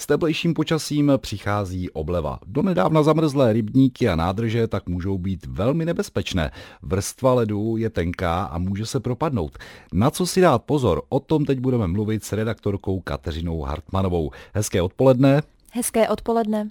[0.00, 2.38] S teplejším počasím přichází obleva.
[2.46, 6.50] Donedávna zamrzlé rybníky a nádrže tak můžou být velmi nebezpečné.
[6.82, 9.58] Vrstva ledu je tenká a může se propadnout.
[9.92, 11.02] Na co si dát pozor?
[11.08, 14.30] O tom teď budeme mluvit s redaktorkou Kateřinou Hartmanovou.
[14.54, 15.42] Hezké odpoledne.
[15.72, 16.70] Hezké odpoledne.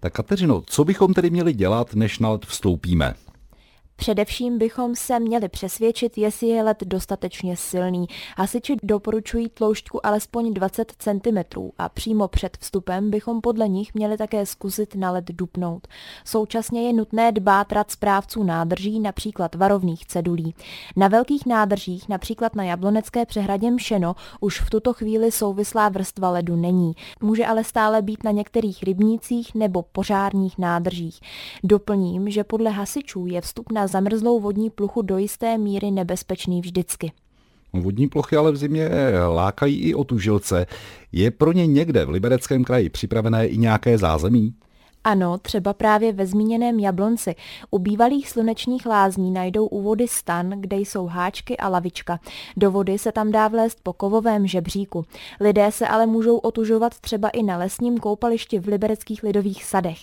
[0.00, 3.14] Tak Kateřino, co bychom tedy měli dělat, než na led vstoupíme?
[4.00, 8.06] Především bychom se měli přesvědčit, jestli je led dostatečně silný.
[8.36, 11.38] Hasiči doporučují tloušťku alespoň 20 cm
[11.78, 15.88] a přímo před vstupem bychom podle nich měli také zkusit na led dupnout.
[16.24, 20.54] Současně je nutné dbát rad správců nádrží, například varovných cedulí.
[20.96, 26.56] Na velkých nádržích, například na Jablonecké přehradě Mšeno, už v tuto chvíli souvislá vrstva ledu
[26.56, 26.92] není.
[27.20, 31.20] Může ale stále být na některých rybnících nebo požárních nádržích.
[31.64, 37.12] Doplním, že podle hasičů je vstup na zamrzlou vodní pluchu do jisté míry nebezpečný vždycky.
[37.72, 38.90] Vodní plochy ale v zimě
[39.28, 40.66] lákají i otužilce.
[41.12, 44.54] Je pro ně někde v Libereckém kraji připravené i nějaké zázemí?
[45.04, 47.34] Ano, třeba právě ve zmíněném Jablonci.
[47.70, 52.20] U bývalých slunečních lázní najdou u vody stan, kde jsou háčky a lavička.
[52.56, 55.04] Do vody se tam dá vlézt po kovovém žebříku.
[55.40, 59.98] Lidé se ale můžou otužovat třeba i na lesním koupališti v libereckých lidových sadech.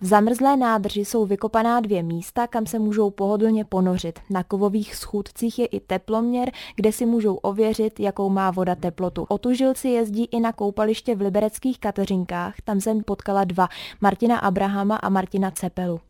[0.00, 4.18] V zamrzlé nádrži jsou vykopaná dvě místa, kam se můžou pohodlně ponořit.
[4.30, 9.26] Na kovových schůdcích je i teploměr, kde si můžou ověřit, jakou má voda teplotu.
[9.28, 13.68] Otužilci jezdí i na koupaliště v libereckých Kateřinkách, tam jsem potkala dva,
[14.00, 16.00] Martina Abrahama a Martina Cepelu.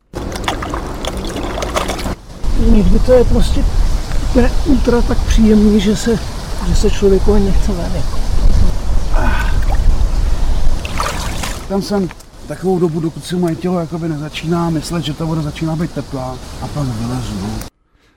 [2.65, 3.63] Někdy to je prostě
[4.29, 6.19] úplně ultra tak příjemný, že se,
[6.67, 7.91] že se člověku ani nechce ven.
[7.95, 8.19] Jako.
[11.69, 12.09] Tam jsem
[12.47, 16.37] takovou dobu, dokud si moje tělo jakoby nezačíná myslet, že ta voda začíná být teplá
[16.61, 17.33] a pak vylezu.
[17.41, 17.47] No.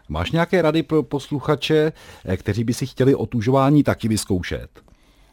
[0.09, 1.93] Máš nějaké rady pro posluchače,
[2.25, 4.69] eh, kteří by si chtěli otužování taky vyzkoušet?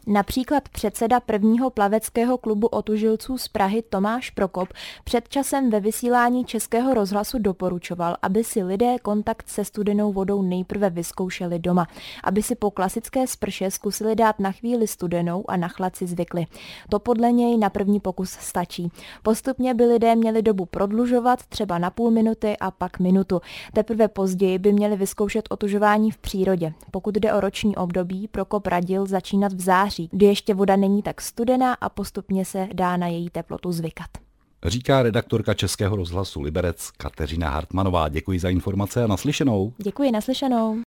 [0.06, 4.68] Například předseda prvního plaveckého klubu otužilců z Prahy Tomáš Prokop
[5.04, 10.90] před časem ve vysílání Českého rozhlasu doporučoval, aby si lidé kontakt se studenou vodou nejprve
[10.90, 11.86] vyzkoušeli doma,
[12.24, 16.46] aby si po klasické sprše zkusili dát na chvíli studenou a na chlad si zvykli.
[16.88, 18.92] To podle něj na první pokus stačí.
[19.22, 23.40] Postupně by lidé měli dobu prodlužovat třeba na půl minuty a pak minutu.
[23.72, 26.72] Teprve později by měli vyzkoušet otužování v přírodě.
[26.90, 31.02] Pokud jde o roční období, Prokop radil začínat v září září, kdy ještě voda není
[31.02, 34.08] tak studená a postupně se dá na její teplotu zvykat.
[34.64, 38.08] Říká redaktorka Českého rozhlasu Liberec Kateřina Hartmanová.
[38.08, 39.72] Děkuji za informace a naslyšenou.
[39.78, 40.78] Děkuji, naslyšenou.